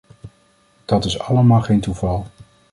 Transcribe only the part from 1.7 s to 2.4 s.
toeval.